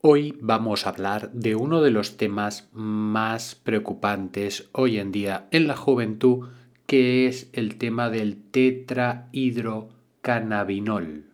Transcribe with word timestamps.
Hoy 0.00 0.38
vamos 0.40 0.86
a 0.86 0.90
hablar 0.90 1.32
de 1.32 1.56
uno 1.56 1.82
de 1.82 1.90
los 1.90 2.16
temas 2.16 2.68
más 2.72 3.56
preocupantes 3.56 4.68
hoy 4.70 4.98
en 4.98 5.10
día 5.10 5.48
en 5.50 5.66
la 5.66 5.76
juventud, 5.76 6.50
que 6.86 7.26
es 7.26 7.50
el 7.52 7.78
tema 7.78 8.08
del 8.08 8.40
tetrahidrocannabinol, 8.52 11.24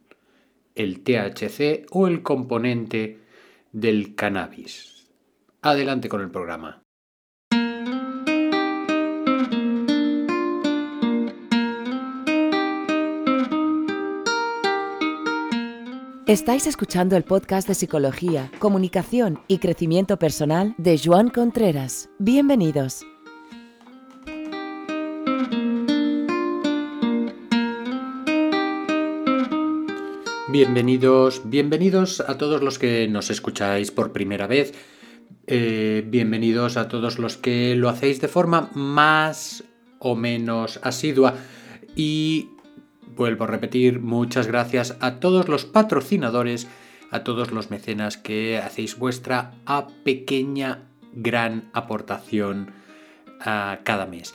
el 0.77 1.03
THC 1.03 1.85
o 1.91 2.09
el 2.09 2.23
componente 2.23 3.21
del 3.73 4.15
cannabis. 4.15 5.11
Adelante 5.61 6.09
con 6.09 6.23
el 6.23 6.31
programa. 6.31 6.84
Estáis 16.27 16.67
escuchando 16.67 17.19
el 17.19 17.23
podcast 17.23 17.69
de 17.69 17.75
Psicología, 17.75 18.51
Comunicación 18.59 19.41
y 19.47 19.59
Crecimiento 19.59 20.19
Personal 20.19 20.75
de 20.79 20.99
Joan 20.99 21.29
Contreras. 21.29 22.09
Bienvenidos. 22.19 23.05
Bienvenidos, 30.49 31.43
bienvenidos 31.45 32.21
a 32.21 32.39
todos 32.39 32.63
los 32.63 32.79
que 32.79 33.07
nos 33.07 33.29
escucháis 33.29 33.91
por 33.91 34.13
primera 34.13 34.47
vez. 34.47 34.73
Eh, 35.47 36.05
bienvenidos 36.07 36.79
a 36.79 36.89
todos 36.89 37.19
los 37.19 37.37
que 37.37 37.75
lo 37.77 37.91
hacéis 37.91 38.23
de 38.23 38.29
forma 38.29 38.71
más 38.73 39.63
o 39.99 40.17
menos 40.17 40.81
asidua. 40.83 41.35
Y 41.95 42.49
Vuelvo 43.17 43.45
a 43.45 43.49
repetir, 43.49 44.01
muchas 44.01 44.47
gracias 44.47 44.97
a 45.01 45.21
todos 45.21 45.49
los 45.49 45.65
patrocinadores, 45.65 46.69
a 47.11 47.25
todos 47.25 47.53
los 47.53 47.71
mecenas 47.71 48.17
que 48.17 48.59
hacéis 48.59 48.99
vuestra 48.99 49.55
pequeña 50.05 50.89
gran 51.13 51.71
aportación 51.73 52.73
a 53.41 53.81
cada 53.85 54.07
mes. 54.07 54.35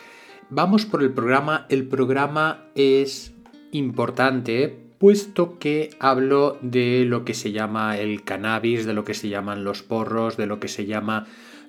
Vamos 0.49 0.85
por 0.85 1.03
el 1.03 1.11
programa. 1.11 1.65
El 1.69 1.87
programa 1.87 2.65
es 2.75 3.33
importante 3.71 4.89
puesto 4.97 5.59
que 5.59 5.91
hablo 5.99 6.57
de 6.61 7.05
lo 7.05 7.23
que 7.23 7.33
se 7.33 7.51
llama 7.51 7.97
el 7.97 8.23
cannabis, 8.23 8.85
de 8.85 8.93
lo 8.93 9.03
que 9.03 9.13
se 9.13 9.29
llaman 9.29 9.63
los 9.63 9.83
porros, 9.83 10.37
de 10.37 10.45
lo 10.45 10.59
que 10.59 10.67
se 10.67 10.85
llama 10.85 11.25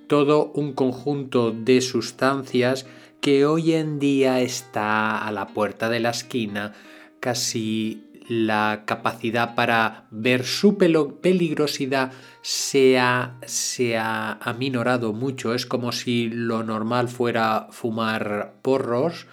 todo 0.06 0.50
un 0.54 0.72
conjunto 0.72 1.52
de 1.52 1.80
sustancias 1.80 2.86
que 3.20 3.44
hoy 3.44 3.74
en 3.74 3.98
día 3.98 4.40
está 4.40 5.26
a 5.26 5.32
la 5.32 5.48
puerta 5.48 5.88
de 5.88 6.00
la 6.00 6.10
esquina 6.10 6.72
casi 7.20 8.10
la 8.30 8.84
capacidad 8.86 9.56
para 9.56 10.06
ver 10.12 10.44
su 10.44 10.78
peligrosidad 10.78 12.12
se 12.42 12.98
ha, 12.98 13.36
se 13.44 13.96
ha 13.96 14.34
aminorado 14.34 15.12
mucho. 15.12 15.52
Es 15.52 15.66
como 15.66 15.90
si 15.90 16.28
lo 16.28 16.62
normal 16.62 17.08
fuera 17.08 17.66
fumar 17.72 18.54
porros 18.62 19.26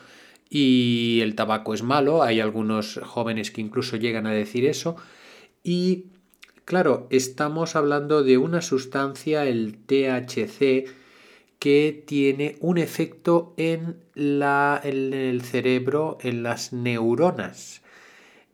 y 0.50 1.20
el 1.22 1.36
tabaco 1.36 1.76
es 1.76 1.84
malo. 1.84 2.24
Hay 2.24 2.40
algunos 2.40 3.00
jóvenes 3.04 3.52
que 3.52 3.62
incluso 3.62 3.98
llegan 3.98 4.26
a 4.26 4.32
decir 4.32 4.66
eso. 4.66 4.96
Y 5.64 6.06
claro, 6.66 7.08
estamos 7.12 7.76
hablando 7.76 8.24
de 8.24 8.40
una 8.40 8.62
sustancia, 8.62 9.46
el 9.46 9.78
THC, 9.78 10.90
que 11.60 12.04
tiene 12.06 12.58
un 12.60 12.78
efecto 12.78 13.54
en, 13.58 13.98
la, 14.14 14.80
en 14.84 15.14
el 15.14 15.42
cerebro, 15.42 16.18
en 16.22 16.44
las 16.44 16.74
neuronas. 16.74 17.82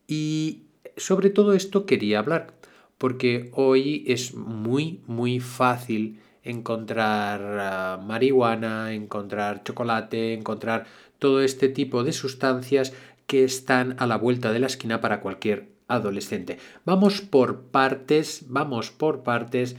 Y 0.07 0.63
sobre 0.97 1.29
todo 1.29 1.53
esto 1.53 1.85
quería 1.85 2.19
hablar, 2.19 2.53
porque 2.97 3.49
hoy 3.53 4.05
es 4.07 4.33
muy, 4.33 5.01
muy 5.07 5.39
fácil 5.39 6.19
encontrar 6.43 7.41
ah, 7.59 7.99
marihuana, 8.03 8.93
encontrar 8.93 9.63
chocolate, 9.63 10.33
encontrar 10.33 10.85
todo 11.19 11.41
este 11.41 11.69
tipo 11.69 12.03
de 12.03 12.13
sustancias 12.13 12.93
que 13.27 13.43
están 13.43 13.95
a 13.99 14.07
la 14.07 14.17
vuelta 14.17 14.51
de 14.51 14.59
la 14.59 14.67
esquina 14.67 15.01
para 15.01 15.21
cualquier 15.21 15.69
adolescente. 15.87 16.57
Vamos 16.85 17.21
por 17.21 17.61
partes, 17.63 18.45
vamos 18.47 18.91
por 18.91 19.23
partes, 19.23 19.75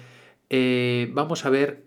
eh, 0.50 1.10
vamos 1.12 1.44
a 1.44 1.50
ver 1.50 1.84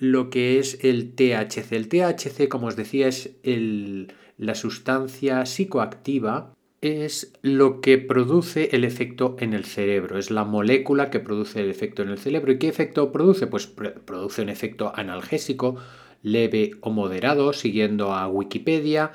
lo 0.00 0.30
que 0.30 0.58
es 0.58 0.78
el 0.82 1.14
THC. 1.14 1.72
El 1.72 1.88
THC, 1.88 2.48
como 2.48 2.68
os 2.68 2.76
decía, 2.76 3.06
es 3.06 3.36
la 3.44 4.54
sustancia 4.54 5.44
psicoactiva 5.44 6.54
es 6.80 7.34
lo 7.42 7.82
que 7.82 7.98
produce 7.98 8.70
el 8.72 8.84
efecto 8.84 9.36
en 9.38 9.52
el 9.52 9.66
cerebro, 9.66 10.18
es 10.18 10.30
la 10.30 10.44
molécula 10.44 11.10
que 11.10 11.20
produce 11.20 11.60
el 11.60 11.68
efecto 11.68 12.02
en 12.02 12.08
el 12.08 12.16
cerebro. 12.16 12.50
¿Y 12.50 12.58
qué 12.58 12.68
efecto 12.68 13.12
produce? 13.12 13.46
Pues 13.46 13.66
produce 13.66 14.40
un 14.40 14.48
efecto 14.48 14.90
analgésico 14.94 15.76
leve 16.22 16.72
o 16.80 16.90
moderado, 16.90 17.52
siguiendo 17.52 18.14
a 18.14 18.26
Wikipedia, 18.28 19.12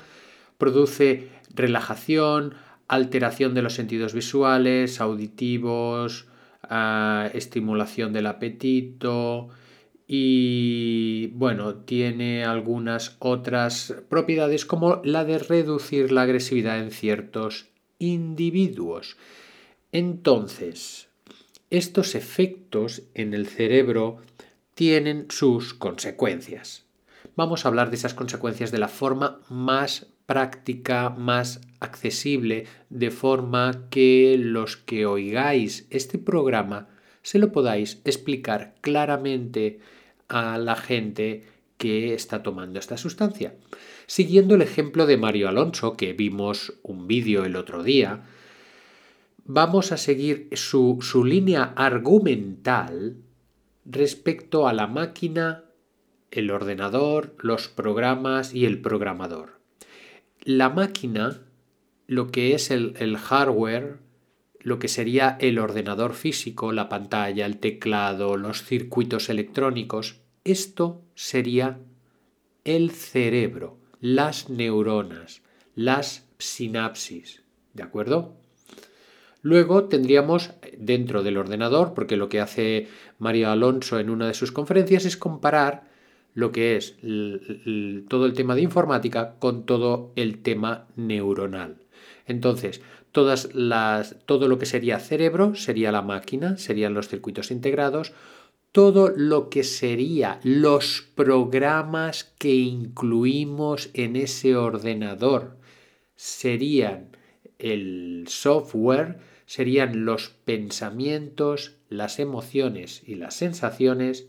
produce 0.58 1.28
relajación, 1.52 2.54
alteración 2.86 3.54
de 3.54 3.62
los 3.62 3.74
sentidos 3.74 4.14
visuales, 4.14 5.00
auditivos, 5.00 6.28
ah, 6.62 7.28
estimulación 7.34 8.12
del 8.12 8.26
apetito, 8.26 9.48
y 10.06 11.28
bueno, 11.34 11.76
tiene 11.76 12.44
algunas 12.44 13.16
otras 13.18 13.94
propiedades 14.08 14.64
como 14.64 15.00
la 15.04 15.24
de 15.24 15.38
reducir 15.38 16.12
la 16.12 16.22
agresividad 16.22 16.78
en 16.78 16.92
ciertos 16.92 17.66
individuos. 17.98 19.16
Entonces, 19.90 21.08
estos 21.70 22.14
efectos 22.14 23.02
en 23.14 23.34
el 23.34 23.46
cerebro 23.46 24.18
tienen 24.74 25.26
sus 25.30 25.74
consecuencias. 25.74 26.84
Vamos 27.34 27.64
a 27.64 27.68
hablar 27.68 27.90
de 27.90 27.96
esas 27.96 28.14
consecuencias 28.14 28.70
de 28.70 28.78
la 28.78 28.88
forma 28.88 29.40
más 29.48 30.06
práctica, 30.26 31.10
más 31.10 31.60
accesible, 31.80 32.66
de 32.90 33.10
forma 33.10 33.88
que 33.90 34.36
los 34.38 34.76
que 34.76 35.06
oigáis 35.06 35.86
este 35.90 36.18
programa 36.18 36.88
se 37.26 37.40
lo 37.40 37.50
podáis 37.50 38.00
explicar 38.04 38.76
claramente 38.82 39.80
a 40.28 40.58
la 40.58 40.76
gente 40.76 41.42
que 41.76 42.14
está 42.14 42.44
tomando 42.44 42.78
esta 42.78 42.96
sustancia. 42.96 43.52
Siguiendo 44.06 44.54
el 44.54 44.62
ejemplo 44.62 45.06
de 45.06 45.16
Mario 45.16 45.48
Alonso, 45.48 45.96
que 45.96 46.12
vimos 46.12 46.74
un 46.84 47.08
vídeo 47.08 47.44
el 47.44 47.56
otro 47.56 47.82
día, 47.82 48.22
vamos 49.44 49.90
a 49.90 49.96
seguir 49.96 50.50
su, 50.52 50.98
su 51.02 51.24
línea 51.24 51.72
argumental 51.74 53.16
respecto 53.84 54.68
a 54.68 54.72
la 54.72 54.86
máquina, 54.86 55.64
el 56.30 56.52
ordenador, 56.52 57.34
los 57.40 57.66
programas 57.66 58.54
y 58.54 58.66
el 58.66 58.80
programador. 58.80 59.58
La 60.44 60.70
máquina, 60.70 61.42
lo 62.06 62.30
que 62.30 62.54
es 62.54 62.70
el, 62.70 62.94
el 63.00 63.16
hardware, 63.16 64.05
lo 64.66 64.80
que 64.80 64.88
sería 64.88 65.36
el 65.38 65.60
ordenador 65.60 66.12
físico, 66.12 66.72
la 66.72 66.88
pantalla, 66.88 67.46
el 67.46 67.58
teclado, 67.58 68.36
los 68.36 68.64
circuitos 68.64 69.28
electrónicos, 69.28 70.22
esto 70.42 71.02
sería 71.14 71.78
el 72.64 72.90
cerebro, 72.90 73.78
las 74.00 74.50
neuronas, 74.50 75.42
las 75.76 76.26
sinapsis, 76.38 77.44
¿de 77.74 77.84
acuerdo? 77.84 78.34
Luego 79.40 79.84
tendríamos 79.84 80.50
dentro 80.76 81.22
del 81.22 81.36
ordenador, 81.36 81.94
porque 81.94 82.16
lo 82.16 82.28
que 82.28 82.40
hace 82.40 82.88
María 83.20 83.52
Alonso 83.52 84.00
en 84.00 84.10
una 84.10 84.26
de 84.26 84.34
sus 84.34 84.50
conferencias 84.50 85.04
es 85.04 85.16
comparar 85.16 85.84
lo 86.34 86.50
que 86.50 86.74
es 86.74 86.96
todo 88.08 88.26
el 88.26 88.32
tema 88.34 88.56
de 88.56 88.62
informática 88.62 89.36
con 89.38 89.64
todo 89.64 90.10
el 90.16 90.42
tema 90.42 90.88
neuronal. 90.96 91.76
Entonces, 92.26 92.82
todas 93.16 93.54
las, 93.54 94.16
todo 94.26 94.46
lo 94.46 94.58
que 94.58 94.66
sería 94.66 95.00
cerebro 95.00 95.54
sería 95.54 95.90
la 95.90 96.02
máquina, 96.02 96.58
serían 96.58 96.92
los 96.92 97.08
circuitos 97.08 97.50
integrados, 97.50 98.12
todo 98.72 99.08
lo 99.08 99.48
que 99.48 99.64
sería 99.64 100.38
los 100.42 101.08
programas 101.14 102.24
que 102.36 102.54
incluimos 102.54 103.88
en 103.94 104.16
ese 104.16 104.54
ordenador 104.54 105.56
serían 106.14 107.16
el 107.58 108.26
software, 108.28 109.16
serían 109.46 110.04
los 110.04 110.28
pensamientos, 110.28 111.76
las 111.88 112.18
emociones 112.18 113.02
y 113.06 113.14
las 113.14 113.34
sensaciones 113.34 114.26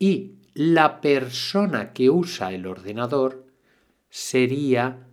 y 0.00 0.32
la 0.54 1.00
persona 1.00 1.92
que 1.92 2.10
usa 2.10 2.52
el 2.52 2.66
ordenador 2.66 3.46
sería 4.10 5.06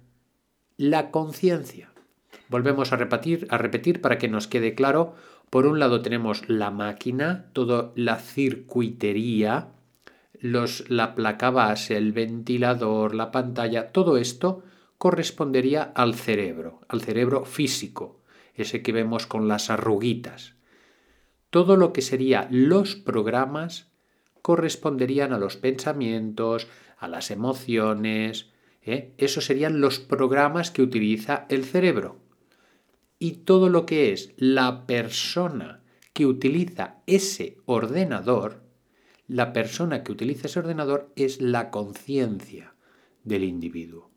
la 0.78 1.12
conciencia. 1.12 1.90
Volvemos 2.50 2.92
a 2.92 2.98
repetir, 2.98 3.48
a 3.50 3.58
repetir 3.58 4.02
para 4.02 4.18
que 4.18 4.28
nos 4.28 4.48
quede 4.48 4.76
claro. 4.76 5.16
Por 5.50 5.66
un 5.66 5.80
lado 5.80 6.02
tenemos 6.02 6.50
la 6.50 6.72
máquina, 6.72 7.46
toda 7.54 7.92
la 7.96 8.18
circuitería, 8.18 9.70
los, 10.40 10.90
la 10.90 11.16
placa 11.16 11.52
base, 11.52 11.96
el 11.96 12.12
ventilador, 12.12 13.16
la 13.16 13.32
pantalla, 13.32 13.92
todo 13.92 14.18
esto 14.18 14.64
correspondería 14.98 15.84
al 15.96 16.16
cerebro, 16.16 16.82
al 16.88 17.02
cerebro 17.02 17.46
físico, 17.46 18.20
ese 18.56 18.82
que 18.82 18.92
vemos 18.92 19.28
con 19.28 19.48
las 19.48 19.70
arruguitas. 19.70 20.56
todo 21.50 21.78
lo 21.78 21.94
que 21.94 22.02
sería 22.02 22.48
los 22.52 22.96
programas 22.96 23.88
corresponderían 24.42 25.34
a 25.34 25.40
los 25.40 25.58
pensamientos, 25.58 26.68
a 26.98 27.08
las 27.08 27.32
emociones. 27.32 28.50
¿eh? 28.84 29.14
Esos 29.18 29.46
serían 29.46 29.82
los 29.82 30.00
programas 30.00 30.72
que 30.72 30.82
utiliza 30.82 31.46
el 31.50 31.66
cerebro. 31.66 32.18
Y 33.20 33.44
todo 33.44 33.70
lo 33.70 33.86
que 33.86 34.14
es 34.14 34.34
la 34.38 34.88
persona 34.88 35.84
que 36.14 36.26
utiliza 36.26 37.02
ese 37.06 37.58
ordenador, 37.66 38.64
la 39.28 39.54
persona 39.54 40.04
que 40.04 40.12
utiliza 40.12 40.48
ese 40.48 40.60
ordenador 40.60 41.12
es 41.16 41.42
la 41.42 41.70
conciencia 41.70 42.74
del 43.24 43.44
individuo. 43.44 44.10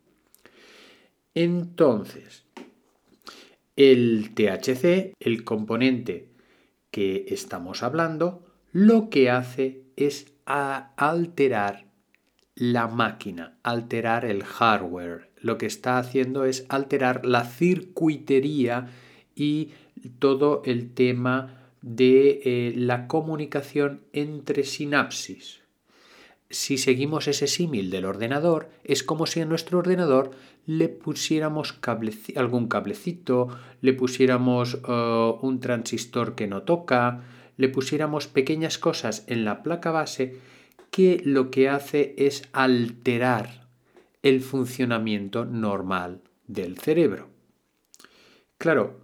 Entonces, 1.35 2.45
el 3.77 4.35
THC, 4.35 5.15
el 5.19 5.45
componente 5.45 6.29
que 6.91 7.25
estamos 7.29 7.83
hablando, 7.83 8.47
lo 8.71 9.11
que 9.11 9.31
hace 9.31 9.83
es 9.97 10.33
alterar 10.45 11.87
la 12.55 12.87
máquina, 12.87 13.59
alterar 13.63 14.25
el 14.25 14.45
hardware. 14.45 15.32
Lo 15.43 15.59
que 15.59 15.67
está 15.67 15.99
haciendo 15.99 16.45
es 16.45 16.65
alterar 16.69 17.27
la 17.27 17.45
circuitería 17.45 18.87
y 19.35 19.71
todo 20.21 20.63
el 20.65 20.95
tema 20.95 21.59
de 21.83 22.41
eh, 22.45 22.73
la 22.77 23.09
comunicación 23.09 24.03
entre 24.13 24.63
sinapsis. 24.63 25.61
Si 26.49 26.79
seguimos 26.79 27.27
ese 27.29 27.49
símil 27.49 27.91
del 27.91 28.05
ordenador, 28.05 28.71
es 28.85 29.03
como 29.03 29.27
si 29.27 29.41
a 29.41 29.47
nuestro 29.47 29.79
ordenador 29.79 30.31
le 30.65 30.89
pusiéramos 30.89 31.75
algún 32.37 32.69
cablecito, 32.69 33.49
le 33.81 33.93
pusiéramos 33.95 34.79
eh, 34.87 35.33
un 35.41 35.59
transistor 35.61 36.37
que 36.37 36.47
no 36.47 36.63
toca, 36.63 37.25
le 37.57 37.69
pusiéramos 37.69 38.29
pequeñas 38.29 38.79
cosas 38.79 39.25
en 39.27 39.45
la 39.45 39.63
placa 39.63 39.91
base 39.91 40.37
que 40.93 41.21
lo 41.25 41.51
que 41.51 41.69
hace 41.69 42.15
es 42.17 42.49
alterar 42.53 43.62
el 44.23 44.41
funcionamiento 44.41 45.45
normal 45.45 46.23
del 46.47 46.79
cerebro. 46.79 47.29
Claro, 48.59 49.01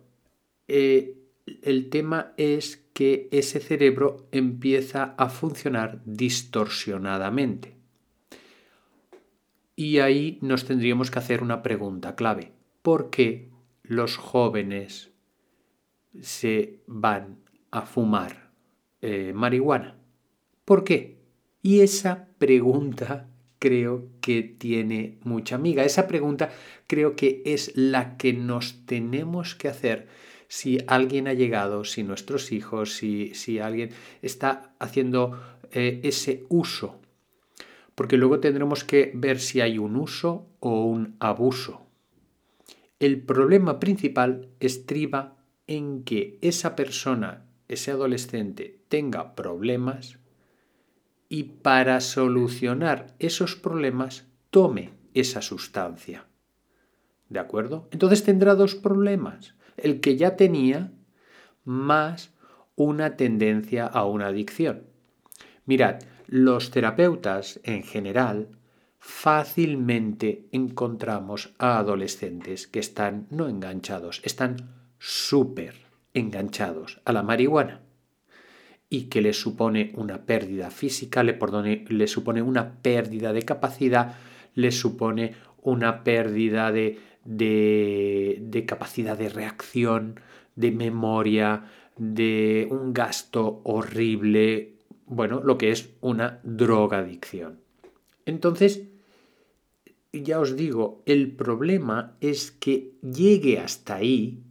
eh, 0.68 1.16
el 1.62 1.90
tema 1.90 2.32
es 2.36 2.84
que 2.92 3.28
ese 3.32 3.60
cerebro 3.60 4.28
empieza 4.32 5.14
a 5.16 5.28
funcionar 5.28 6.00
distorsionadamente. 6.04 7.76
Y 9.74 9.98
ahí 10.00 10.38
nos 10.42 10.64
tendríamos 10.64 11.10
que 11.10 11.18
hacer 11.18 11.42
una 11.42 11.62
pregunta 11.62 12.16
clave. 12.16 12.52
¿Por 12.82 13.10
qué 13.10 13.50
los 13.82 14.16
jóvenes 14.16 15.10
se 16.20 16.80
van 16.86 17.38
a 17.70 17.82
fumar 17.82 18.50
eh, 19.00 19.32
marihuana? 19.34 19.96
¿Por 20.64 20.84
qué? 20.84 21.18
Y 21.62 21.80
esa 21.80 22.28
pregunta 22.38 23.28
creo 23.58 24.08
que 24.20 24.42
tiene 24.42 25.18
mucha 25.24 25.56
amiga. 25.56 25.84
Esa 25.84 26.06
pregunta 26.06 26.50
creo 26.86 27.16
que 27.16 27.42
es 27.44 27.72
la 27.76 28.16
que 28.16 28.32
nos 28.32 28.86
tenemos 28.86 29.54
que 29.54 29.68
hacer 29.68 30.08
si 30.48 30.78
alguien 30.86 31.28
ha 31.28 31.34
llegado, 31.34 31.84
si 31.84 32.02
nuestros 32.02 32.52
hijos, 32.52 32.94
si, 32.94 33.34
si 33.34 33.58
alguien 33.58 33.90
está 34.22 34.74
haciendo 34.78 35.38
eh, 35.70 36.00
ese 36.02 36.44
uso. 36.48 37.00
Porque 37.94 38.16
luego 38.16 38.40
tendremos 38.40 38.84
que 38.84 39.12
ver 39.14 39.40
si 39.40 39.60
hay 39.60 39.78
un 39.78 39.96
uso 39.96 40.46
o 40.60 40.84
un 40.84 41.16
abuso. 41.20 41.86
El 43.00 43.20
problema 43.22 43.78
principal 43.78 44.48
estriba 44.60 45.36
en 45.66 46.02
que 46.04 46.38
esa 46.40 46.74
persona, 46.74 47.44
ese 47.68 47.90
adolescente, 47.90 48.80
tenga 48.88 49.34
problemas 49.34 50.18
y 51.28 51.44
para 51.44 52.00
solucionar 52.00 53.14
esos 53.18 53.56
problemas 53.56 54.26
tome 54.50 54.92
esa 55.14 55.42
sustancia. 55.42 56.26
¿De 57.28 57.38
acuerdo? 57.38 57.88
Entonces 57.90 58.24
tendrá 58.24 58.54
dos 58.54 58.74
problemas 58.74 59.54
el 59.76 60.00
que 60.00 60.16
ya 60.16 60.36
tenía, 60.36 60.92
más 61.64 62.32
una 62.74 63.16
tendencia 63.16 63.86
a 63.86 64.04
una 64.04 64.28
adicción. 64.28 64.84
Mirad, 65.66 66.00
los 66.26 66.70
terapeutas 66.70 67.60
en 67.62 67.82
general 67.82 68.48
fácilmente 68.98 70.48
encontramos 70.50 71.54
a 71.58 71.78
adolescentes 71.78 72.66
que 72.66 72.80
están 72.80 73.26
no 73.30 73.48
enganchados, 73.48 74.20
están 74.24 74.56
súper 74.98 75.74
enganchados 76.14 77.00
a 77.04 77.12
la 77.12 77.22
marihuana 77.22 77.82
y 78.90 79.04
que 79.04 79.20
les 79.20 79.38
supone 79.38 79.92
una 79.96 80.24
pérdida 80.24 80.70
física, 80.70 81.22
le, 81.22 81.38
les 81.88 82.10
supone 82.10 82.42
una 82.42 82.80
pérdida 82.80 83.32
de 83.32 83.42
capacidad, 83.42 84.16
les 84.54 84.78
supone 84.78 85.34
una 85.62 86.04
pérdida 86.04 86.72
de, 86.72 86.98
de, 87.24 88.64
capacidad 88.66 89.18
de 89.18 89.28
reacción, 89.28 90.20
de 90.56 90.70
memoria, 90.72 91.66
de 91.96 92.66
un 92.70 92.92
gasto 92.94 93.60
horrible, 93.64 94.76
bueno, 95.06 95.42
lo 95.44 95.58
que 95.58 95.70
es 95.70 95.90
una 96.00 96.40
drogadicción. 96.42 97.60
Entonces, 98.24 98.84
ya 100.12 100.40
os 100.40 100.56
digo, 100.56 101.02
el 101.06 101.32
problema 101.32 102.16
es 102.20 102.50
que 102.50 102.92
llegue 103.02 103.58
hasta 103.58 103.96
ahí 103.96 104.42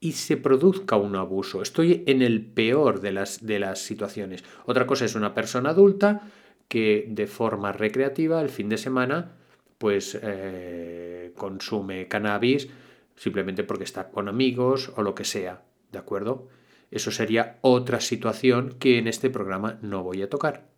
y 0.00 0.12
se 0.12 0.36
produzca 0.36 0.96
un 0.96 1.16
abuso. 1.16 1.62
Estoy 1.62 2.04
en 2.06 2.22
el 2.22 2.44
peor 2.44 3.00
de 3.00 3.12
las, 3.12 3.44
de 3.44 3.58
las 3.58 3.80
situaciones. 3.80 4.44
Otra 4.66 4.86
cosa 4.86 5.04
es 5.04 5.14
una 5.14 5.34
persona 5.34 5.70
adulta 5.70 6.28
que 6.68 7.06
de 7.08 7.26
forma 7.26 7.72
recreativa 7.72 8.40
el 8.40 8.48
fin 8.48 8.68
de 8.68 8.78
semana 8.78 9.32
pues 9.78 10.18
eh, 10.22 11.32
consume 11.36 12.08
cannabis 12.08 12.68
simplemente 13.14 13.64
porque 13.64 13.84
está 13.84 14.10
con 14.10 14.28
amigos 14.28 14.92
o 14.96 15.02
lo 15.02 15.14
que 15.14 15.24
sea, 15.24 15.62
¿de 15.92 15.98
acuerdo? 15.98 16.48
Eso 16.90 17.10
sería 17.10 17.58
otra 17.62 18.00
situación 18.00 18.76
que 18.78 18.98
en 18.98 19.08
este 19.08 19.30
programa 19.30 19.78
no 19.82 20.02
voy 20.02 20.22
a 20.22 20.30
tocar. 20.30 20.68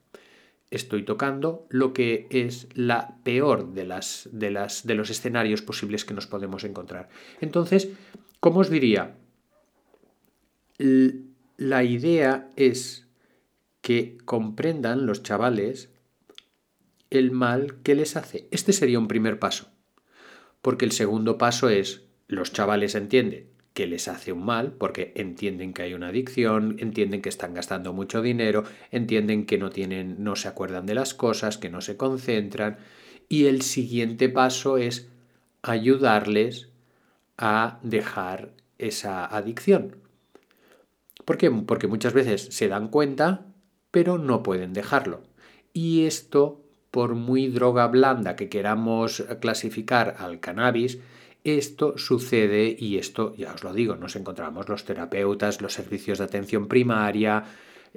Estoy 0.71 1.03
tocando 1.03 1.67
lo 1.71 1.93
que 1.93 2.27
es 2.31 2.69
la 2.75 3.17
peor 3.25 3.73
de, 3.73 3.87
las, 3.87 4.29
de, 4.33 4.51
las, 4.51 4.87
de 4.87 4.95
los 4.95 5.11
escenarios 5.11 5.63
posibles 5.63 6.05
que 6.05 6.15
nos 6.15 6.27
podemos 6.27 6.65
encontrar. 6.65 7.09
Entonces, 7.41 7.89
¿cómo 8.41 8.61
os 8.61 8.71
diría? 8.71 9.17
La 11.57 11.85
idea 11.85 12.51
es 12.57 13.09
que 13.81 14.19
comprendan 14.25 15.07
los 15.07 15.23
chavales 15.23 15.91
el 17.11 17.31
mal 17.31 17.77
que 17.83 17.95
les 17.95 18.17
hace. 18.17 18.49
Este 18.51 18.73
sería 18.73 18.99
un 18.99 19.09
primer 19.09 19.39
paso. 19.39 19.71
Porque 20.63 20.85
el 20.85 20.93
segundo 20.93 21.39
paso 21.39 21.69
es, 21.69 22.05
los 22.27 22.53
chavales 22.53 22.95
entienden 22.95 23.49
que 23.73 23.87
les 23.87 24.09
hace 24.09 24.33
un 24.33 24.45
mal, 24.45 24.73
porque 24.73 25.13
entienden 25.15 25.73
que 25.73 25.83
hay 25.83 25.95
una 25.95 26.09
adicción, 26.09 26.77
entienden 26.81 27.23
que 27.23 27.29
están 27.29 27.55
gastando 27.55 27.93
mucho 27.93 28.23
dinero, 28.23 28.65
entienden 28.91 29.47
que 29.47 29.57
no 29.57 29.71
tienen, 29.71 30.17
no 30.23 30.35
se 30.35 30.49
acuerdan 30.49 30.85
de 30.85 30.95
las 30.95 31.15
cosas, 31.15 31.59
que 31.59 31.71
no 31.71 31.81
se 31.81 31.97
concentran. 31.97 32.79
Y 33.29 33.47
el 33.47 33.63
siguiente 33.63 34.29
paso 34.29 34.79
es 34.79 35.09
ayudarles 35.63 36.68
a 37.39 37.79
dejar 37.83 38.53
esa 38.77 39.25
adicción. 39.25 39.97
¿Por 41.25 41.39
qué? 41.39 41.51
Porque 41.51 41.87
muchas 41.87 42.13
veces 42.13 42.49
se 42.51 42.69
dan 42.69 42.89
cuenta, 42.89 43.47
pero 43.91 44.19
no 44.19 44.43
pueden 44.43 44.73
dejarlo. 44.73 45.23
Y 45.73 46.05
esto 46.07 46.65
por 46.91 47.15
muy 47.15 47.49
droga 47.49 47.87
blanda 47.87 48.37
que 48.37 48.49
queramos 48.49 49.25
clasificar 49.41 50.17
al 50.19 50.41
cannabis, 50.41 50.99
esto 51.45 51.97
sucede 51.97 52.77
y 52.79 52.99
esto, 52.99 53.35
ya 53.37 53.53
os 53.55 53.63
lo 53.63 53.73
digo, 53.73 53.97
nos 53.97 54.17
encontramos 54.17 54.69
los 54.69 54.85
terapeutas, 54.85 55.61
los 55.61 55.73
servicios 55.73 56.19
de 56.19 56.25
atención 56.25 56.67
primaria, 56.67 57.45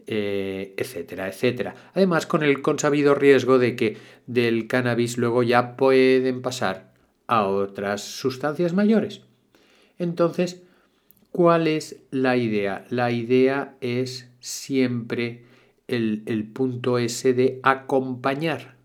eh, 0.08 0.74
etcétera, 0.78 1.28
etcétera. 1.28 1.76
Además, 1.94 2.26
con 2.26 2.44
el 2.44 2.62
consabido 2.62 3.16
riesgo 3.16 3.60
de 3.60 3.76
que 3.76 3.98
del 4.28 4.68
cannabis 4.68 5.18
luego 5.18 5.44
ya 5.44 5.76
pueden 5.76 6.42
pasar 6.42 6.94
a 7.28 7.46
otras 7.46 8.02
sustancias 8.02 8.74
mayores. 8.74 9.22
Entonces, 10.02 10.64
¿cuál 11.32 11.68
es 11.68 12.04
la 12.12 12.36
idea? 12.36 12.86
La 12.90 13.12
idea 13.12 13.76
es 13.82 14.30
siempre 14.40 15.46
el, 15.88 16.24
el 16.26 16.46
punto 16.46 16.98
ese 16.98 17.34
de 17.34 17.60
acompañar 17.64 18.82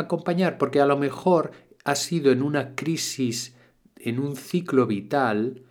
acompañar, 0.00 0.58
porque 0.58 0.80
a 0.80 0.86
lo 0.86 0.96
mejor 0.96 1.52
ha 1.84 1.94
sido 1.94 2.32
en 2.32 2.42
una 2.42 2.74
crisis, 2.74 3.56
en 3.96 4.18
un 4.18 4.36
ciclo 4.36 4.86
vital, 4.86 5.62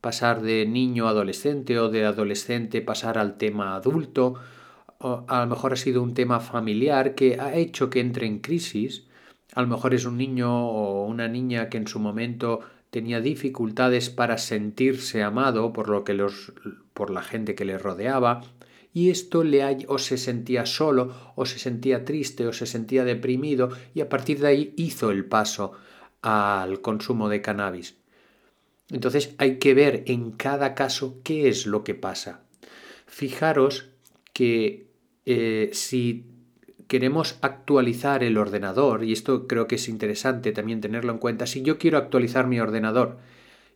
pasar 0.00 0.42
de 0.42 0.66
niño 0.66 1.06
a 1.06 1.10
adolescente 1.10 1.78
o 1.78 1.88
de 1.88 2.04
adolescente 2.04 2.82
pasar 2.82 3.18
al 3.18 3.36
tema 3.36 3.74
adulto, 3.74 4.34
o 4.98 5.24
a 5.28 5.40
lo 5.40 5.46
mejor 5.46 5.72
ha 5.72 5.76
sido 5.76 6.02
un 6.02 6.14
tema 6.14 6.40
familiar 6.40 7.14
que 7.14 7.40
ha 7.40 7.54
hecho 7.54 7.88
que 7.90 8.00
entre 8.00 8.26
en 8.26 8.40
crisis, 8.40 9.06
a 9.54 9.62
lo 9.62 9.68
mejor 9.68 9.94
es 9.94 10.04
un 10.04 10.16
niño 10.16 10.68
o 10.68 11.06
una 11.06 11.26
niña 11.28 11.68
que 11.68 11.78
en 11.78 11.88
su 11.88 11.98
momento 11.98 12.60
tenía 12.90 13.20
dificultades 13.20 14.10
para 14.10 14.38
sentirse 14.38 15.22
amado 15.22 15.72
por 15.72 15.88
lo 15.88 16.04
que 16.04 16.14
los 16.14 16.52
por 16.92 17.10
la 17.10 17.22
gente 17.22 17.54
que 17.54 17.64
le 17.64 17.78
rodeaba, 17.78 18.42
y 18.92 19.10
esto 19.10 19.44
le 19.44 19.86
o 19.88 19.98
se 19.98 20.18
sentía 20.18 20.66
solo, 20.66 21.32
o 21.36 21.46
se 21.46 21.58
sentía 21.58 22.04
triste, 22.04 22.46
o 22.46 22.52
se 22.52 22.66
sentía 22.66 23.04
deprimido, 23.04 23.70
y 23.94 24.00
a 24.00 24.08
partir 24.08 24.40
de 24.40 24.48
ahí 24.48 24.74
hizo 24.76 25.10
el 25.10 25.24
paso 25.24 25.72
al 26.22 26.80
consumo 26.80 27.28
de 27.28 27.40
cannabis. 27.40 27.96
Entonces 28.90 29.34
hay 29.38 29.58
que 29.58 29.74
ver 29.74 30.02
en 30.06 30.32
cada 30.32 30.74
caso 30.74 31.20
qué 31.22 31.48
es 31.48 31.66
lo 31.66 31.84
que 31.84 31.94
pasa. 31.94 32.42
Fijaros 33.06 33.88
que 34.32 34.88
eh, 35.26 35.70
si 35.72 36.26
queremos 36.90 37.38
actualizar 37.40 38.24
el 38.24 38.36
ordenador, 38.36 39.04
y 39.04 39.12
esto 39.12 39.46
creo 39.46 39.68
que 39.68 39.76
es 39.76 39.88
interesante 39.88 40.50
también 40.50 40.80
tenerlo 40.80 41.12
en 41.12 41.18
cuenta, 41.18 41.46
si 41.46 41.62
yo 41.62 41.78
quiero 41.78 41.98
actualizar 41.98 42.48
mi 42.48 42.58
ordenador 42.58 43.18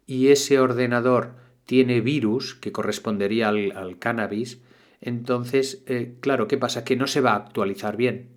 y 0.04 0.28
ese 0.28 0.58
ordenador 0.58 1.36
tiene 1.64 2.00
virus, 2.00 2.56
que 2.56 2.72
correspondería 2.72 3.50
al, 3.50 3.98
cannabis, 4.00 4.62
entonces, 5.00 5.84
eh, 5.86 6.16
claro, 6.18 6.48
¿qué 6.48 6.58
pasa? 6.58 6.82
Que 6.82 6.96
no 6.96 7.06
se 7.06 7.20
va 7.20 7.34
a 7.34 7.36
actualizar 7.36 7.96
bien. 7.96 8.30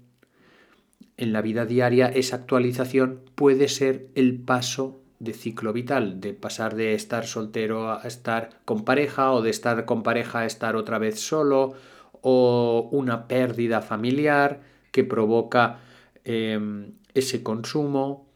En 1.18 1.34
la 1.34 1.42
vida 1.42 1.66
diaria 1.66 2.10
esa 2.10 2.36
actualización 2.36 3.22
puede 3.34 3.70
ser 3.70 4.10
el 4.14 4.40
paso 4.40 5.02
de 5.18 5.34
ciclo 5.34 5.74
vital, 5.74 6.22
de 6.22 6.34
pasar 6.34 6.76
de 6.76 6.94
estar 6.94 7.26
soltero 7.26 7.94
a 7.94 8.04
estar 8.04 8.60
con 8.64 8.86
pareja 8.86 9.32
o 9.32 9.42
de 9.42 9.50
estar 9.50 9.86
con 9.86 10.04
pareja 10.04 10.42
a 10.42 10.46
estar 10.46 10.76
otra 10.76 11.00
vez 11.00 11.20
solo 11.20 11.74
o 12.22 12.90
una 12.92 13.28
pérdida 13.28 13.82
familiar 13.82 14.62
que 14.92 15.04
provoca 15.04 15.80
em, 16.24 16.94
ese 17.14 17.44
consumo 17.44 18.32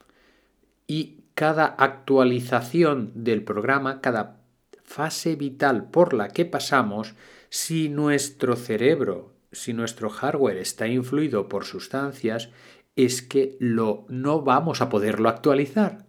y 0.88 1.22
cada 1.34 1.66
actualización 1.66 3.12
del 3.16 3.44
programa, 3.44 4.02
cada 4.02 4.42
fase 4.84 5.36
vital 5.36 5.90
por 5.90 6.14
la 6.14 6.28
que 6.28 6.46
pasamos, 6.46 7.16
si 7.50 7.90
nuestro 7.90 8.56
cerebro, 8.56 9.34
si 9.52 9.74
nuestro 9.74 10.10
hardware 10.10 10.58
está 10.58 10.88
influido 10.88 11.48
por 11.50 11.66
sustancias, 11.66 12.50
es 12.96 13.22
que 13.22 13.58
lo, 13.60 14.06
no 14.10 14.42
vamos 14.42 14.82
a 14.82 14.90
poderlo 14.90 15.30
actualizar 15.30 16.06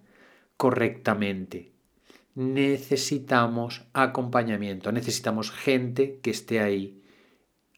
correctamente. 0.56 1.72
Necesitamos 2.34 3.84
acompañamiento, 3.92 4.90
necesitamos 4.90 5.50
gente 5.50 6.18
que 6.22 6.30
esté 6.30 6.60
ahí 6.60 7.01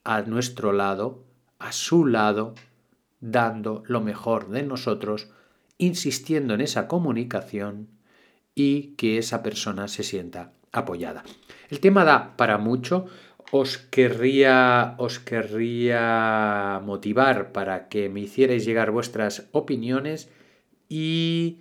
a 0.04 0.22
nuestro 0.22 0.72
lado, 0.72 1.24
a 1.58 1.72
su 1.72 2.06
lado, 2.06 2.54
dando 3.20 3.82
lo 3.86 4.00
mejor 4.00 4.50
de 4.50 4.62
nosotros, 4.62 5.28
insistiendo 5.78 6.54
en 6.54 6.60
esa 6.60 6.86
comunicación 6.86 7.88
y 8.54 8.94
que 8.96 9.18
esa 9.18 9.42
persona 9.42 9.88
se 9.88 10.02
sienta 10.02 10.52
apoyada. 10.72 11.24
El 11.70 11.80
tema 11.80 12.04
da 12.04 12.36
para 12.36 12.58
mucho. 12.58 13.06
Os 13.50 13.78
querría, 13.78 14.94
os 14.98 15.20
querría 15.20 16.80
motivar 16.84 17.52
para 17.52 17.88
que 17.88 18.08
me 18.08 18.20
hicierais 18.20 18.64
llegar 18.64 18.90
vuestras 18.90 19.48
opiniones 19.52 20.28
y 20.88 21.58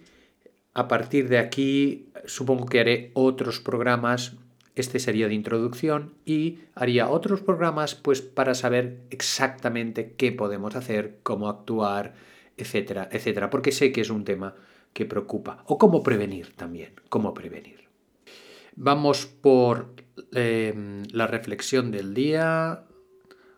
a 0.73 0.87
partir 0.87 1.29
de 1.29 1.37
aquí 1.37 2.09
supongo 2.25 2.65
que 2.65 2.79
haré 2.79 3.11
otros 3.13 3.59
programas. 3.59 4.33
Este 4.75 4.99
sería 4.99 5.27
de 5.27 5.33
introducción 5.35 6.13
y 6.25 6.59
haría 6.73 7.09
otros 7.09 7.41
programas 7.41 7.95
pues 7.95 8.21
para 8.21 8.55
saber 8.55 9.01
exactamente 9.11 10.13
qué 10.17 10.31
podemos 10.31 10.75
hacer, 10.75 11.19
cómo 11.23 11.47
actuar, 11.47 12.15
etcétera, 12.57 13.07
etcétera, 13.11 13.49
porque 13.49 13.71
sé 13.71 13.91
que 13.91 14.01
es 14.01 14.09
un 14.09 14.23
tema 14.23 14.55
que 14.93 15.05
preocupa 15.05 15.63
o 15.67 15.77
cómo 15.77 16.01
prevenir 16.01 16.53
también, 16.55 16.93
cómo 17.09 17.33
prevenir. 17.33 17.87
Vamos 18.75 19.27
por 19.27 19.93
em, 20.31 21.03
la 21.11 21.27
reflexión 21.27 21.91
del 21.91 22.15
día, 22.15 22.85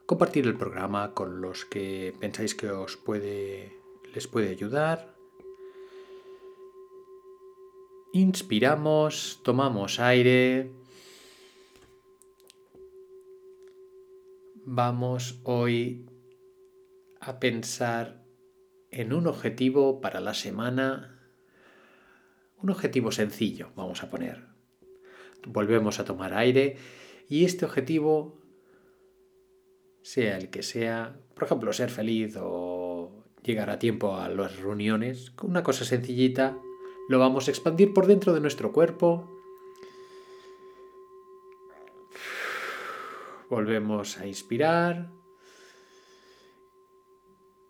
compartir 0.05 0.45
el 0.45 0.57
programa 0.57 1.13
con 1.13 1.39
los 1.39 1.63
que 1.63 2.13
pensáis 2.19 2.55
que 2.55 2.69
os 2.69 2.97
puede 2.97 3.71
les 4.13 4.27
puede 4.27 4.49
ayudar 4.49 5.15
Inspiramos, 8.15 9.41
tomamos 9.43 9.99
aire. 9.99 10.71
Vamos 14.67 15.41
hoy 15.43 16.07
a 17.19 17.39
pensar 17.39 18.25
en 18.89 19.13
un 19.13 19.27
objetivo 19.27 20.01
para 20.01 20.19
la 20.19 20.33
semana, 20.33 21.19
un 22.57 22.71
objetivo 22.71 23.11
sencillo, 23.11 23.69
vamos 23.75 24.01
a 24.01 24.09
poner. 24.09 24.47
Volvemos 25.45 25.99
a 25.99 26.03
tomar 26.03 26.33
aire 26.33 26.77
y 27.29 27.45
este 27.45 27.65
objetivo, 27.65 28.41
sea 30.01 30.35
el 30.35 30.49
que 30.49 30.63
sea, 30.63 31.15
por 31.35 31.43
ejemplo, 31.43 31.71
ser 31.71 31.91
feliz 31.91 32.35
o 32.41 33.23
llegar 33.43 33.69
a 33.69 33.77
tiempo 33.77 34.15
a 34.15 34.29
las 34.29 34.57
reuniones, 34.57 35.31
una 35.43 35.61
cosa 35.61 35.85
sencillita, 35.85 36.57
lo 37.07 37.19
vamos 37.19 37.47
a 37.47 37.51
expandir 37.51 37.93
por 37.93 38.07
dentro 38.07 38.33
de 38.33 38.41
nuestro 38.41 38.71
cuerpo. 38.71 39.34
Volvemos 43.49 44.17
a 44.17 44.27
inspirar. 44.27 45.09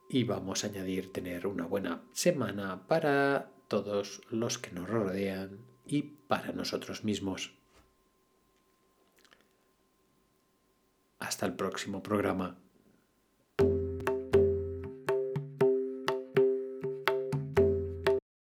Y 0.07 0.23
vamos 0.23 0.63
a 0.63 0.67
añadir 0.67 1.11
tener 1.11 1.47
una 1.47 1.65
buena 1.65 2.03
semana 2.13 2.87
para 2.87 3.51
todos 3.67 4.21
los 4.29 4.57
que 4.57 4.71
nos 4.71 4.87
rodean 4.87 5.65
y 5.85 6.03
para 6.03 6.51
nosotros 6.51 7.03
mismos. 7.03 7.55
Hasta 11.19 11.45
el 11.45 11.55
próximo 11.55 12.03
programa. 12.03 12.64